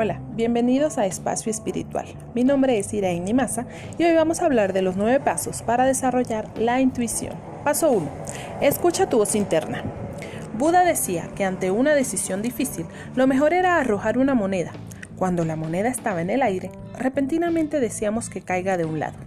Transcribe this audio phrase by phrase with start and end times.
[0.00, 2.06] Hola, bienvenidos a Espacio Espiritual.
[2.32, 3.66] Mi nombre es Iraín Maza
[3.98, 7.34] y hoy vamos a hablar de los nueve pasos para desarrollar la intuición.
[7.64, 8.08] Paso 1.
[8.60, 9.82] Escucha tu voz interna.
[10.56, 14.70] Buda decía que ante una decisión difícil, lo mejor era arrojar una moneda.
[15.16, 19.18] Cuando la moneda estaba en el aire, repentinamente decíamos que caiga de un lado.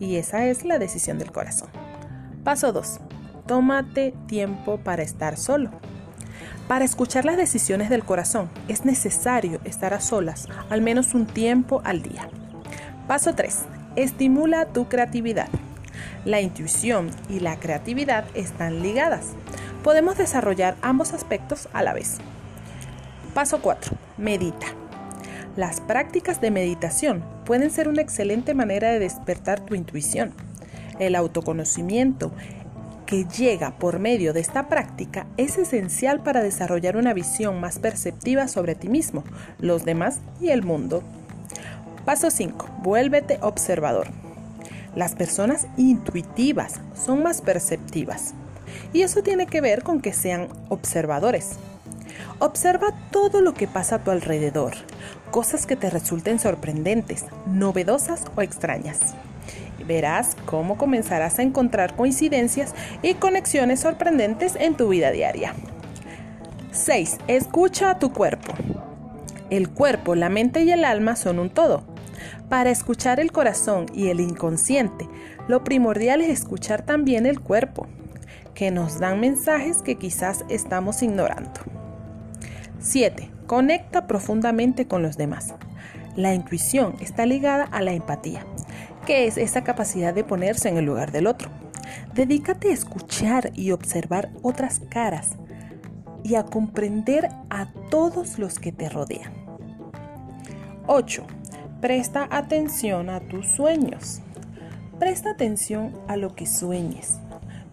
[0.00, 1.68] Y esa es la decisión del corazón.
[2.42, 3.00] Paso 2.
[3.46, 5.72] Tómate tiempo para estar solo.
[6.68, 11.80] Para escuchar las decisiones del corazón es necesario estar a solas al menos un tiempo
[11.84, 12.28] al día.
[13.06, 13.64] Paso 3.
[13.94, 15.48] Estimula tu creatividad.
[16.24, 19.28] La intuición y la creatividad están ligadas.
[19.84, 22.18] Podemos desarrollar ambos aspectos a la vez.
[23.32, 23.96] Paso 4.
[24.16, 24.66] Medita.
[25.56, 30.34] Las prácticas de meditación pueden ser una excelente manera de despertar tu intuición.
[30.98, 32.32] El autoconocimiento
[33.06, 38.48] que llega por medio de esta práctica es esencial para desarrollar una visión más perceptiva
[38.48, 39.24] sobre ti mismo,
[39.58, 41.02] los demás y el mundo.
[42.04, 42.68] Paso 5.
[42.82, 44.08] Vuélvete observador.
[44.94, 48.34] Las personas intuitivas son más perceptivas
[48.92, 51.52] y eso tiene que ver con que sean observadores.
[52.38, 54.74] Observa todo lo que pasa a tu alrededor,
[55.30, 59.14] cosas que te resulten sorprendentes, novedosas o extrañas
[59.86, 65.54] verás cómo comenzarás a encontrar coincidencias y conexiones sorprendentes en tu vida diaria.
[66.72, 67.18] 6.
[67.26, 68.52] Escucha a tu cuerpo.
[69.48, 71.84] El cuerpo, la mente y el alma son un todo.
[72.48, 75.08] Para escuchar el corazón y el inconsciente,
[75.48, 77.86] lo primordial es escuchar también el cuerpo,
[78.54, 81.60] que nos dan mensajes que quizás estamos ignorando.
[82.80, 83.30] 7.
[83.46, 85.54] Conecta profundamente con los demás.
[86.16, 88.44] La intuición está ligada a la empatía
[89.06, 91.48] que es esa capacidad de ponerse en el lugar del otro.
[92.12, 95.36] Dedícate a escuchar y observar otras caras
[96.22, 99.32] y a comprender a todos los que te rodean.
[100.88, 101.24] 8.
[101.80, 104.20] Presta atención a tus sueños.
[104.98, 107.20] Presta atención a lo que sueñes.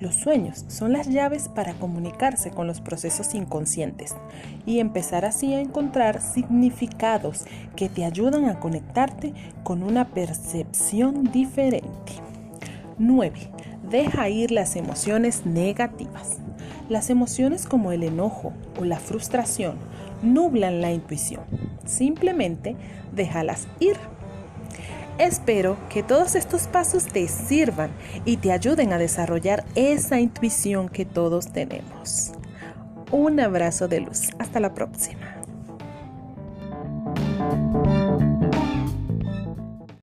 [0.00, 4.16] Los sueños son las llaves para comunicarse con los procesos inconscientes
[4.64, 7.44] y empezar así a encontrar significados
[7.76, 12.14] que te ayudan a conectarte con una percepción diferente.
[12.96, 13.50] 9.
[13.90, 16.38] Deja ir las emociones negativas.
[16.88, 19.76] Las emociones como el enojo o la frustración
[20.22, 21.42] nublan la intuición.
[21.84, 22.74] Simplemente
[23.12, 23.96] déjalas ir.
[25.20, 27.90] Espero que todos estos pasos te sirvan
[28.24, 32.32] y te ayuden a desarrollar esa intuición que todos tenemos.
[33.12, 34.30] Un abrazo de luz.
[34.38, 35.29] Hasta la próxima.